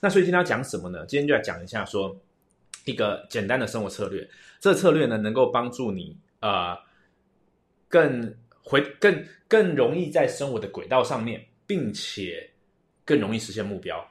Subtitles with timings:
[0.00, 1.04] 那所以今天要讲什么呢？
[1.06, 2.16] 今天就来讲一下说
[2.84, 4.28] 一个简单的生活策略。
[4.60, 6.76] 这个策略呢，能够帮助你呃
[7.88, 12.50] 更回更更容易在生活的轨道上面，并且
[13.04, 14.06] 更容易实现目标。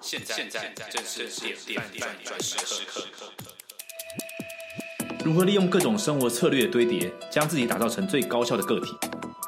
[0.00, 3.04] 现在现在正是点点点转时刻。
[5.24, 8.96] 如何利用各种生活策略的堆叠，将自己打造成最高效的个体？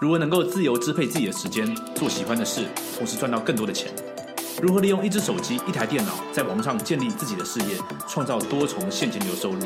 [0.01, 2.65] 如何能够自由支配自己的时间，做喜欢的事，
[2.97, 3.93] 同时赚到更多的钱？
[4.63, 7.77] 如何利用一只手机、一台电脑，在网上建立自己的事业，
[8.09, 9.61] 创造多重现金流收入？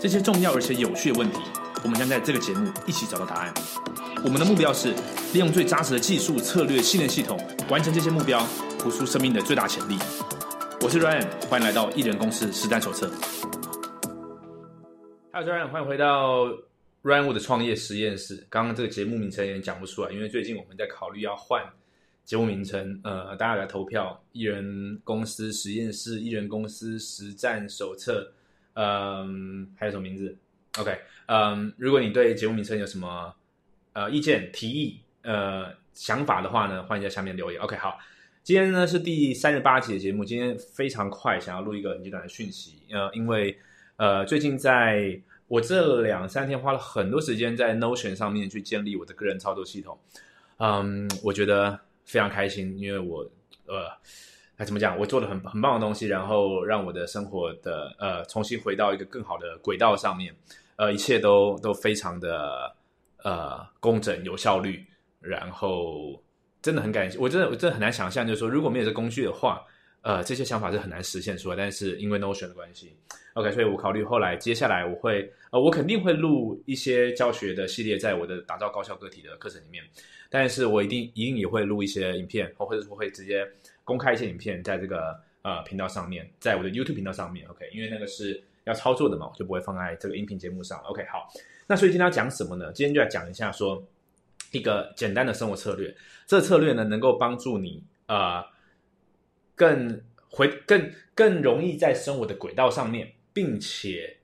[0.00, 1.40] 这些重要而且有趣的问题，
[1.82, 3.52] 我们将在这个节目一起找到答案。
[4.24, 4.94] 我们的目标是
[5.32, 7.38] 利用最扎实的技术、策略、信念系统，
[7.68, 8.46] 完成这些目标，
[8.78, 9.98] 活出生命的最大潜力。
[10.82, 13.10] 我是 Ryan，欢迎来到艺人公司实战手册。
[15.32, 16.46] Hello，Ryan，欢迎回到
[17.02, 18.46] Ryan 的创业实验室。
[18.48, 21.62] 刚刚这个节目名称也讲不出来，因为最近我们在考虑要换
[22.26, 23.00] 节目名称。
[23.02, 28.30] 呃，大家来投票，艺人公司实验室、艺人公司实战手册。
[28.74, 30.36] 嗯，还有什么名字
[30.78, 33.34] ？OK，嗯，如果你对节目名称有什么
[33.94, 37.58] 呃意见、提议、呃想法的话呢，欢迎在下面留言。
[37.62, 37.98] OK，好，
[38.42, 42.82] 今天呢是第三十八期的节目，今天非常快，想要录一个很简短的讯息。
[42.90, 43.56] 呃，因为
[43.96, 49.98] 呃最近在我这两三天花了很多时间在 Notion 上面去建立我的个人操作系统。
[50.58, 53.20] 嗯，我觉得非常开心，因为我
[53.66, 53.90] 呃。
[54.58, 54.98] 还怎么讲？
[54.98, 60.34] 我做了很很棒的东西，然后让我的生活的呃重新回到一个更好的轨道上面，
[60.76, 62.74] 呃，一切都都非常的
[63.22, 64.82] 呃工整有效率，
[65.20, 66.18] 然后
[66.62, 69.62] 真的很感谢，我真的我真的很难想象，就是说如果没有这工具的话，
[70.06, 71.56] 呃，这些想法是很难实现出来。
[71.56, 72.94] 但是因为 Notion 的关系
[73.34, 79.82] ，OK，所以我考虑后来接下来我会呃我肯定会录一些教学的系列在我的打造高效个体的课程里面，
[80.30, 83.46] 但是我一定一定也会录一些影片，或者说会直接。
[83.86, 90.76] 公开一些影片在这个呃频道上面，在我的 YouTube 频道上面，OK，因为那个是要操作的嘛，我就不会放在这个音频节目上。
[90.80, 91.28] OK，好，
[91.68, 92.72] 那所以今天要讲什么呢？
[92.72, 93.80] 今天就要讲一下说
[94.50, 95.94] 一个简单的生活策略。
[96.26, 98.44] 这个策略呢，能够帮助你呃
[99.56, 104.16] 更回更更容易在生活的轨道上面，并且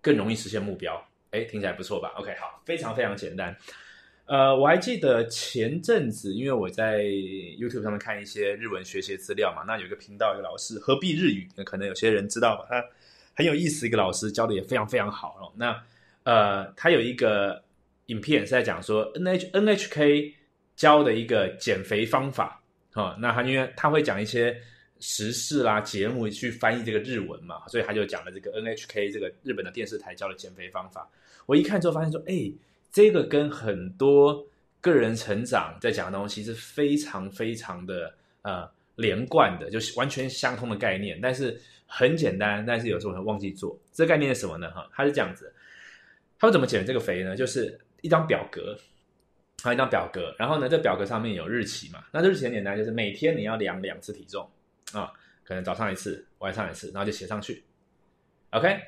[0.00, 1.06] 更容易实现目标。
[1.32, 3.54] 哎，听起来不错吧？OK，好，非常非常简单。
[4.24, 12.84] 呃，我还记得前阵子，因为我在 YouTube 上面看一些日文学习资料嘛，那有一个频道，一个老师何必日语，可能有些人知道吧，他
[13.34, 15.52] 很有意思，一个老师教的也非常非常好哦。
[15.56, 15.80] 那
[16.24, 17.62] 呃，他有一个
[18.06, 20.32] 影片是在讲说 NH NHK
[20.74, 22.60] 教的一个减肥方法
[22.94, 24.60] 啊，那他因为他会讲一些
[25.00, 31.08] 时事啦、节目去翻译这个日文嘛，所以他就讲了这个 NHK 这个日本的电视台教的减肥方法。
[31.46, 32.52] 我一看之后发现说，哎。
[32.92, 34.42] 这个跟很多
[34.80, 43.78] 个人成长在讲的东西是非常非常的呃连贯的，就是完全相通的概念，但是很简单，但是有时候会忘记做。
[43.92, 44.70] 这概念是什么呢？
[44.70, 45.52] 哈，它是这样子，
[46.38, 47.36] 它会怎么减这个肥呢？
[47.36, 48.74] 就是一张表格，
[49.62, 52.02] 还有一张表格，然后呢，这表格上面有日期嘛？
[52.10, 54.48] 那这日期很简单，就是每天你要量两次体重
[55.00, 55.12] 啊，
[55.44, 57.64] 可能早上一次，晚上一次，然后就写上去。
[58.50, 58.80] OK，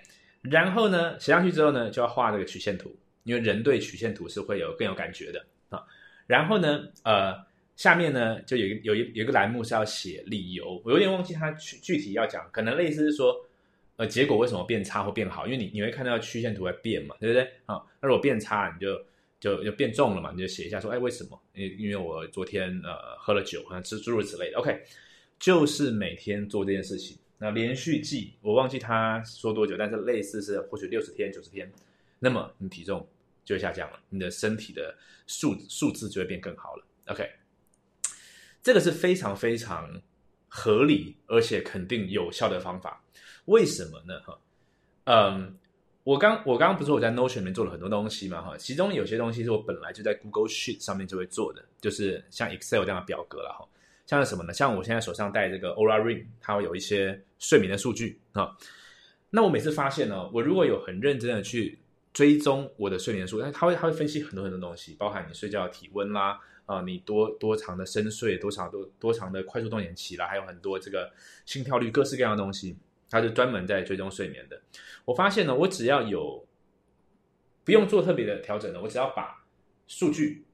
[0.43, 2.97] 然后呢，写上去之后呢，就要画这个曲线图。
[3.25, 5.85] 因为人对曲线图是会有更有感觉的啊，
[6.27, 7.37] 然后呢，呃，
[7.77, 13.37] 下面呢就有有一有一个栏目是要写理由，我有点忘记它具具体要讲，可能类似是说，
[13.97, 15.45] 呃，结果为什么变差或变好？
[15.47, 17.43] 因为你你会看到曲线图在变嘛，对不对？
[17.67, 18.99] 啊，那如果变差，你就
[19.39, 21.39] 就就变重了嘛，你就写一下说，哎，为什么？
[21.53, 24.59] 因因为我昨天呃喝了酒，啊，吃诸如此类的。
[24.59, 24.83] OK，
[25.39, 31.71] 就是每天做这件事情，那连续记，我忘记他说多久，但是类似是或许六十天、九十天，
[32.19, 33.07] 那么你体重。
[33.45, 34.95] 就会下降了，你的身体的
[35.27, 36.85] 数数字就会变更好了。
[37.07, 37.27] OK，
[38.63, 40.03] 这个是非常非常
[40.49, 43.03] 合理而且肯定有效的方法。
[43.47, 44.21] 为什么呢？
[44.21, 44.39] 哈，
[45.05, 45.57] 嗯，
[46.05, 48.43] 我刚我刚刚不是我在 Notion 里面做了很多东西嘛？
[48.43, 53.67] 哈，其中有些东西是我本来就在 Google Sheet 上面就会做的，就是像 Excel 这样的表格了哈。
[54.09, 54.55] 像是什么呢？
[54.55, 58.57] 像我现在手上戴这个 Oura Ring，它会有一些睡眠的数据啊。
[59.29, 61.79] 那我每次发现呢，我如果有很认真的去
[62.15, 71.13] 追踪我的睡眠数，它会它会分析很多很多东西，包含你睡觉的体温啦，啊，你多多长的深睡，多长多多长的快速动眼期啦，还有很多这个
[71.45, 72.75] 心跳率，各式各样的东西，
[73.11, 74.59] 它是专门在追踪睡眠的。
[75.05, 76.49] 我发现呢，我只要有
[77.63, 79.45] 不用做特别的调整的，我只要把
[79.87, 80.47] 数据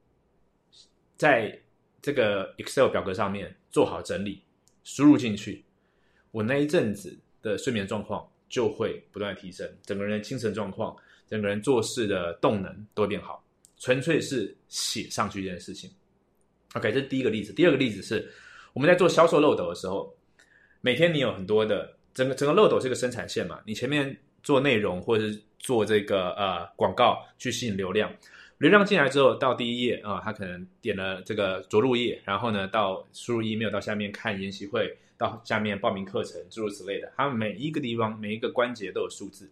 [1.17, 1.61] 在
[2.05, 4.43] 这个 Excel 表格上面做好整理，
[4.83, 5.65] 输入进去，
[6.33, 10.95] 我那一阵子的睡眠状况就会不断提升，整个人的精神状况。
[11.27, 13.43] 整个人做事的动能都会变好，
[13.79, 15.91] 纯粹是写上去这件事情。
[16.75, 17.51] OK，这是第一个例子。
[17.55, 18.31] 第二个例子是
[18.75, 20.15] 我们在做销售漏斗的时候，
[20.83, 28.15] 每天你有很多的整个整个漏斗是个生产线嘛，你前面做内容或者是做这个呃广告去吸引流量，
[28.59, 39.51] 流量进来之后到第一页啊，他可能点了这个着陆页，然后呢到输入 email 到下面看研习会，到下面报名课程，诸如此类的，它每一个地方每一个关节都有数字，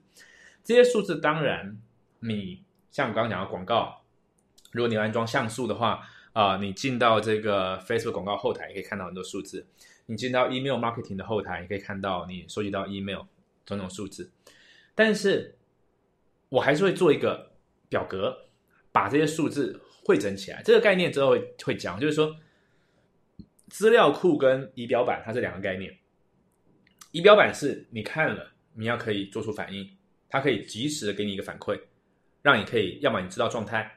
[0.64, 1.76] 这些数字当然
[2.20, 4.02] 你像我刚刚讲的广告，
[4.70, 6.08] 如果你安装像素的话。
[6.32, 9.66] 啊，你进到这个 Facebook 广告后台，也可以看到很多数字；
[10.06, 13.24] 你进到 Email Marketing 的后台，也可以看到你收集到 Email
[13.66, 14.30] 种种数字。
[14.94, 15.56] 但是，
[16.48, 17.52] 我还是会做一个
[17.90, 18.46] 表格，
[18.92, 20.62] 把这些数字汇整起来。
[20.62, 22.36] 这个概念之后会会讲，就是说，
[23.68, 25.96] 资料库跟仪表板它是两个概念。
[27.10, 29.88] 仪表板是你看了，你要可以做出反应，
[30.28, 31.80] 它可以及时的给你一个反馈，
[32.42, 33.90] 让你可以，要么你知道状态。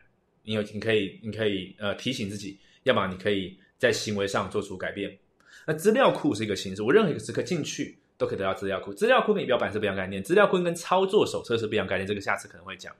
[0.43, 5.17] 你有，你可以，你可以呃提醒自己，要么你可以在行为上做出改变。
[5.65, 8.93] 那资料库是一个形式，我任何一个时刻进去都可以得到资料库。
[8.93, 12.05] 资料库跟仪表板是不一样概念，资料库跟操作手册是不一样概念。
[12.05, 12.95] 这个下次可能会讲。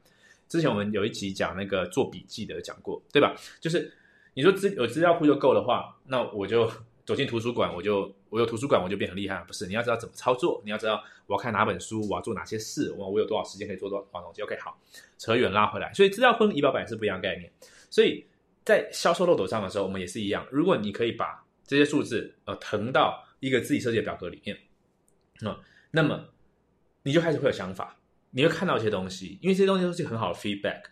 [0.48, 3.36] 之前我们有一集讲那个做笔记的讲过，对吧？
[3.60, 3.92] 就是
[4.34, 6.70] 你说资有资料库就够的话，那我就。
[7.06, 9.38] 走进图书馆，我就我有图书馆，我就变很厉害。
[9.46, 14.42] 不是，你要知道怎么操作，你要知道我要看哪本书，我要做哪些事，我我有多少时间可以做多少东西。
[14.42, 14.76] OK，好，
[15.20, 15.94] 扯远拉回来。
[15.94, 17.48] 所以资料库、仪表板是不一样的概念。
[17.92, 18.26] 所以
[18.64, 20.44] 在销售漏斗上的时候，我们也是一样。
[20.50, 24.58] 如果你可以把这些数字呃腾到一个自己设计的表格里面，
[25.48, 25.60] 啊，
[25.92, 26.26] 那么
[27.04, 27.96] 你就开始会有想法，
[28.36, 30.84] 你会看到一些东西，因为这些东西都是很好的 feedback。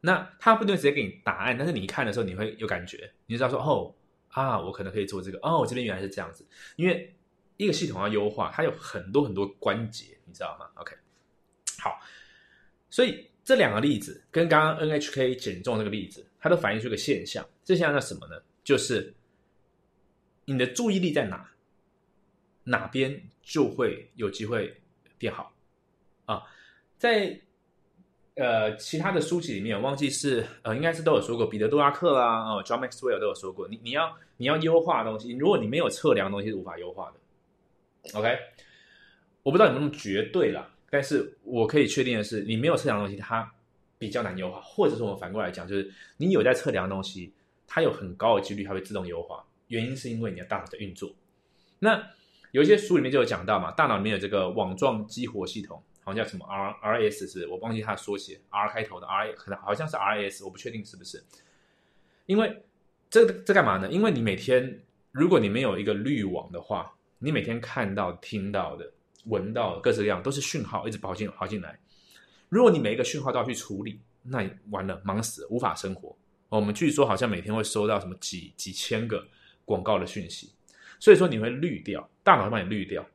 [0.00, 3.94] 那他不一定直接给你答案，但是你看的时候，你会有感觉，你就知道说哦。
[4.30, 6.46] 啊，我可能可以做这个哦，我这边原来是这样子，
[6.76, 7.12] 因为
[7.56, 10.94] 一个系统要优化，它有很多很多关节，你知道吗？OK，
[11.80, 11.98] 好，
[12.88, 18.40] 所以这两个例子跟刚刚 NHK 减重这个例子，它都反映出一个现象，这现象叫什么呢？
[18.62, 19.12] 就是
[20.44, 21.50] 你的注意力在哪，
[22.62, 24.80] 哪边就会有机会
[25.16, 25.52] 变好
[26.26, 26.44] 啊，
[26.98, 27.40] 在。
[28.40, 38.16] 呃，其他的书籍里面，忘记是呃，应该是都有说过，彼得·杜拉克啦，哦，John Maxwell 都有说过，你你要你要优化的东西，如果你没有测量东西，是无法优化的。
[38.16, 38.38] OK，
[39.42, 43.52] 我不知道有没有绝对啦，但是我可以确定的是，你没有测量东西，它
[43.98, 47.32] 比较难优化，或者是我们反过来讲，就是你有在测量东西，
[47.66, 51.10] 它有很高的几率它会自动优化，原因是因为你的大脑在运作。
[51.80, 52.00] 那
[52.52, 55.82] 有一些书里面就有讲到嘛，大脑里面有这个网状激活系统。
[56.08, 61.22] 好像叫什么 R R S 是我忘记它的缩写，R 开头的 R 可能好像是 R S，我不确定是不是。
[62.24, 62.62] 因为
[63.10, 63.90] 这这干嘛呢？
[63.90, 64.80] 因为你每天
[65.12, 68.90] 如果你没有一个滤网的话，你每天看到、听到的、
[69.26, 71.78] 闻到各式各样都是讯号，一直跑进跑进来。
[72.48, 76.16] 如果你每一个讯号都要去处理，那完了，忙死，无法生活。
[76.48, 79.28] 我们据说好像每天会收到什么几几千个
[79.66, 80.50] 广告的讯息，
[80.98, 83.06] 所以说你会滤掉，大脑会帮你滤掉。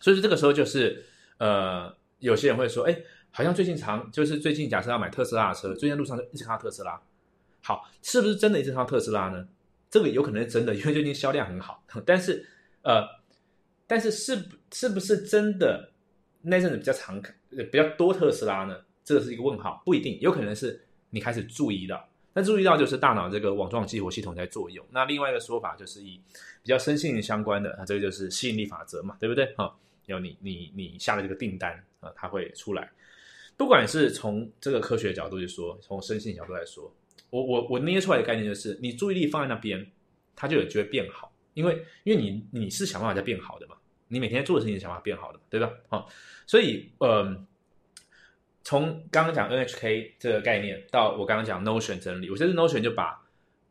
[0.00, 1.02] 所以说这个时候就是
[1.38, 1.98] 呃。
[2.20, 2.96] 有些人会说：“哎，
[3.30, 7.00] 好像最近常就是最近，假设要买特斯拉的车，最近路上就一直看到特斯拉。
[7.62, 9.46] 好，是不是真的一直看到特斯拉呢？
[9.90, 11.84] 这个有可能是真的， 因为最近销量很好。
[12.06, 12.46] 但是，
[12.82, 13.02] 呃，
[13.86, 15.90] 但是是是不是真的
[16.42, 18.76] 那阵子比较常看比较多特斯拉呢？
[19.04, 20.80] 这个是一个问号，不一定，有可能是
[21.10, 22.08] 你开始注意到。
[22.32, 24.86] 那注意到就是大脑这个网状激活系统在作用。
[24.90, 26.20] 那另外一个说法就是以
[26.62, 29.52] 比较生性相关的，那这个就是吸引力法则嘛，对不对？
[29.56, 29.74] 哈。”
[30.12, 32.90] 有你你你下的这个订单啊，它会出来。
[33.56, 36.90] 不管是从这个科学角度去说，从生性角度来说，
[37.28, 39.86] 我我我捏出来的概念就是，你注意力放在那边，
[40.34, 41.30] 它就有机会变好。
[41.52, 43.76] 因为因为你你是想办法在变好的嘛，
[44.08, 45.70] 你每天做的事情想办法变好的，对吧？
[45.88, 46.08] 好，
[46.46, 47.44] 所以呃，
[48.62, 53.20] 从刚刚讲 NHK 这个概念到我刚刚讲 Notion 整理，我觉得 Notion 就把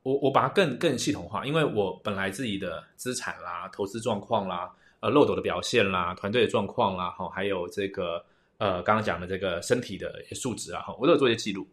[0.03, 4.71] 我我把它更更系统化，因为我本来自己的资产啦、投资状况啦。
[5.01, 8.23] 呃，漏斗的表现啦，团队的状况啦，哈，还有这个
[8.57, 11.65] 呃，刚刚讲的这个身体的一些数值啊，哈，我都有做一些记录，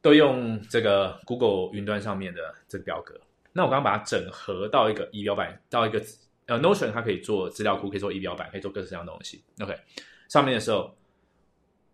[0.00, 3.20] 都用这个 Google 云端上面的这个表格。
[3.52, 6.02] 那我刚刚把它整合到一个仪表板，到一个
[6.46, 9.42] 呃 Notion，它可以做资料库，可以做仪表板，可以做各式各样的东西。
[9.60, 9.76] OK，
[10.28, 10.96] 上面的时候，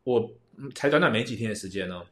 [0.05, 0.31] 我
[0.75, 2.03] 才短短没几天的时间呢，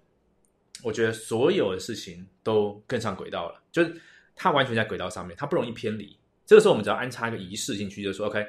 [0.82, 4.00] 我觉得所有的事情都跟上轨道了，就是
[4.34, 6.17] 它完全在轨道上面，它不容易偏离。
[6.48, 8.42] 这个时候，我们只要安插一个仪式进去，就说 OK，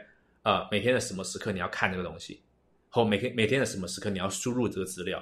[0.44, 2.40] 呃，每天的什么时刻你要看这个东西，
[2.90, 5.22] 或每天每天的什么时刻你要输入这个资料，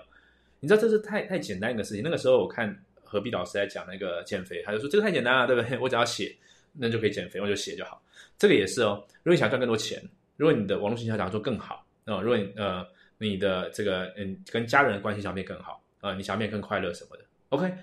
[0.60, 2.04] 你知道这是太太简单一个事情。
[2.04, 5.76] 那个时候我看何必老师在讲那个减肥，他就说这个太简单了，对不对？
[5.82, 6.38] 我只要写，
[6.74, 8.00] 那就可以减肥，我就写就好。
[8.38, 9.04] 这个也是哦。
[9.24, 10.00] 如果你想赚更多钱，
[10.36, 12.86] 如果你的网络形象想做更好，啊，如果你呃
[13.18, 17.74] 你的这个嗯跟家人的关系想变更好，啊，你想变更快乐什么的，OK，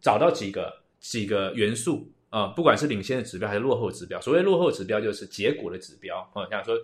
[0.00, 2.10] 找到几个几个元素。
[2.30, 6.74] 啊、不管是领先的指标还是落后指标，所谓落后指标就是结果的指标啊，像说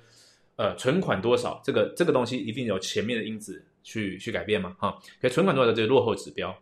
[0.57, 6.55] 呃存款多少，这个这个东西一定有前面的因子去去改变嘛哈、可存款多少这个落后指标，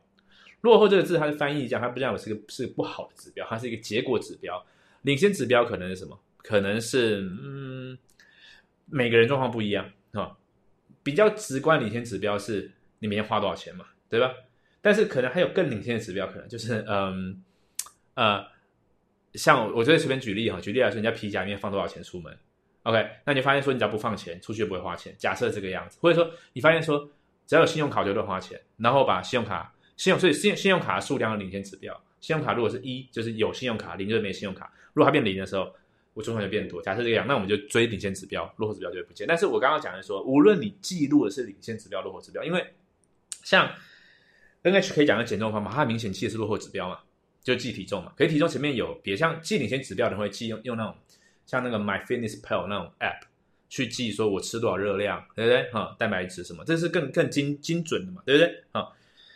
[0.60, 4.64] 落后这个字它是翻译一下，它不认为是个是个不好的指标，它是一个结果指标。
[5.02, 6.18] 领先指标可能是什么？
[6.38, 7.96] 可能是嗯，
[8.84, 10.36] 每个人状况不一样啊、
[11.02, 14.30] 比较直观领先指标是你每天花多少钱嘛，对吧？
[14.82, 17.42] 但是可能还有更领先的指标，可能就是嗯
[18.14, 18.44] 呃，
[19.34, 22.36] 像我我这边随便举例哈，举例来说，人家皮夹里面放多少钱出门
[22.84, 25.14] ？OK，那你发现说你只要不放钱，出去就不会花钱。
[25.18, 27.08] 假设这个样子，或者说你发现说
[27.46, 34.72] 只要有信用卡就会花钱，然后把信用卡信用所以信信用卡的数量的领先指标，信用卡如果是一就是有信用卡，零就是没信用卡。
[34.92, 35.72] 如果它变零的时候，
[36.14, 36.80] 我存款就变多。
[36.80, 39.26] 假设这个样，那我们就追领先指标，落后指标就会不见。
[39.26, 42.64] 但是我刚刚讲的说，无论你记录的是领先指标、落后指标，因为
[43.42, 43.68] 像
[44.62, 47.00] NHK 讲的减重方法，它明显记的是落后指标嘛，
[47.44, 48.12] 就记体重嘛。
[48.16, 50.96] 可是体重前面有别像记领先指标的人会记用用那种
[51.46, 53.20] 像那个 MyFitnessPal 那种 App
[53.68, 55.70] 去记，说我吃多少热量，对不对？
[55.70, 58.64] 哈，蛋白质什么，这是更更精精准的嘛，对不对？
[58.72, 58.88] 啊，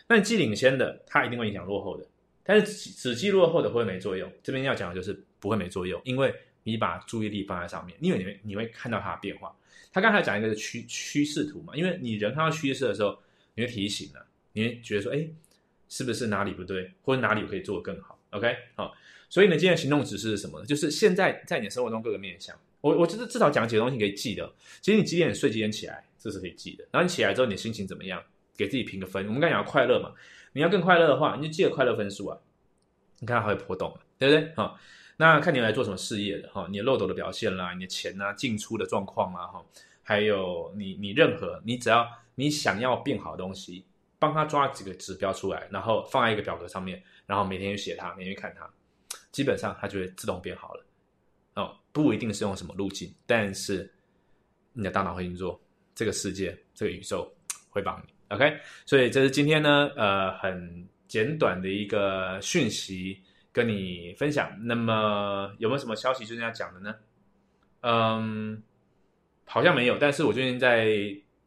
[0.07, 2.05] 那你记领先的，它一定会影响落后的。
[2.43, 4.31] 但是只记落后的会没作用。
[4.41, 9.55] 这边要讲的就是不会没作用，因为你把注意力放在上面，因为你会你会看到它的变化。
[9.91, 13.19] 他刚才讲一个趋趋势图嘛，因为你人看到趋势的时候，
[13.55, 15.27] 你会提醒了，你会觉得说，哎，
[15.89, 18.93] 是不是哪里不对，或者哪里我可以做得更好？OK，好，
[19.29, 20.65] 所以呢，今天的行动指示是什么呢？
[20.65, 24.49] 就是现在在你的生活中各个面向，我我就是至少讲几个东西可以记的。
[24.81, 26.85] 其实你几点睡，几点起来，这是可以记的。
[26.91, 28.23] 然后你起来之后，你的心情怎么样？
[28.55, 29.25] 给自己评个分。
[29.25, 30.13] 我们刚讲快乐嘛，
[30.53, 32.37] 你要更快乐的话，你就记得快乐分数啊。
[33.19, 34.53] 你看它会波动，对不对？
[34.55, 34.77] 哈、
[35.17, 39.65] 那看你来做什么事业的哈，你的漏斗的表现啦，你的钱啊进出的状况啦哈，
[40.03, 42.05] 还有你你任何你只要
[42.35, 43.85] 你想要变好的东西，
[44.19, 48.69] 帮他抓几个指标出来，然后放在一个表格上面，然后每天去写它，每天去看它，
[49.31, 50.85] 基本上它就会自动变好了。
[51.55, 53.91] 哦，不一定是用什么路径，但是
[54.73, 55.59] 你的大脑会运作，
[55.95, 57.33] 这个世界这个宇宙
[57.69, 58.13] 会帮你。
[58.35, 63.19] OK，所以这是今天呢，呃，很简短的一个讯息
[63.51, 64.55] 跟你分享。
[64.61, 66.95] 那么有没有什么消息最近要讲的呢？
[67.81, 68.61] 嗯，
[69.45, 70.85] 好像没有，但是我最近在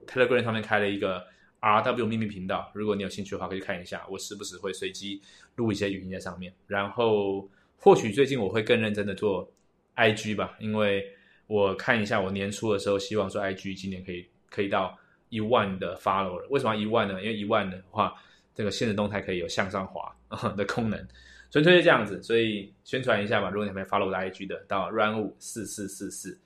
[0.07, 1.25] Telegram 上面开了一个
[1.63, 4.05] RW 秘密频道，如果你有兴趣的话，可以看一下。
[4.11, 5.23] 我时不时会随机
[5.55, 9.49] 录一些语音在上面，然后或许最近我会更认真的做
[9.95, 11.07] IG 吧，因为
[11.47, 16.45] 我看一下我年初的时候，希望说 IG 今年可以可以到一万的 follower。
[16.49, 17.23] 为什么一万呢？
[17.23, 18.13] 因为一万的话，
[18.55, 20.13] 这个现实动态可以有向上滑
[20.57, 21.07] 的功能，
[21.51, 22.21] 纯粹是这样子。
[22.23, 26.41] 所以宣传一下吧，如果你还没 follow 我的 IG 的，到 run 五四四四四，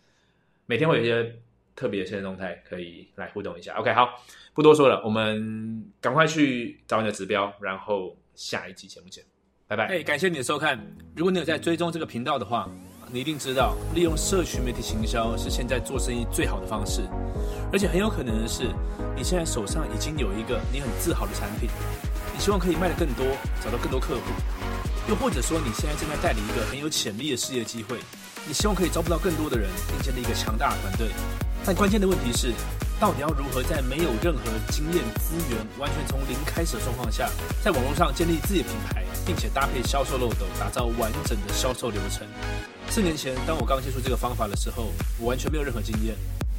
[0.66, 1.36] 每天会有一些
[1.76, 3.74] 特别的现实动态可以来互动一下。
[3.74, 4.08] OK，好，
[4.54, 9.22] 不多说了，我们赶快去找你的指标，然后下一期节目见，
[9.68, 9.86] 拜拜。
[9.86, 10.80] 哎，感谢你的收看。
[11.14, 12.68] 如果你有在追踪这个频道的话，
[13.12, 17.02] 你一定知道，利用社群媒体行销是现在做生意最好的方式。
[17.72, 18.64] 而且很有可能的是，
[19.14, 21.68] 你现在手上已经有一个你很自豪的产品，
[22.34, 23.26] 你希望可以卖得更多，
[23.62, 24.22] 找到更多客户。
[25.08, 27.98] 又或者说，你现在正在代理一个很有潜力的事业机会，
[28.46, 31.08] 你希望可以招募到更多的人，并建立一个强大的团队。
[31.64, 32.52] 但关键的问题是，
[33.00, 37.28] 到底要如何在没有任何经验资源、完全从零开始的状况下，
[37.62, 42.26] 在网络上建立自己的品牌，并且搭配销售漏斗，打造完整的销售流程？
[42.88, 46.14] 四年前，当我刚接触这个方法的时候，我完全没有任何经验，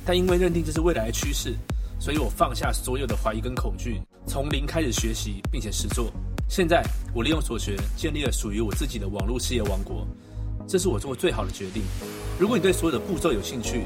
[0.06, 1.56] 但因为认定这是未来的趋势，
[2.00, 6.12] 所以我放下所有的怀疑跟恐惧，从零开始学习，并且实做。
[6.50, 10.06] 现在，我利用所学，建立了属于我自己的网络事业王国。
[10.68, 11.82] 这是我做过最好的决定。
[12.38, 13.86] 如果你对所有的步骤有兴趣，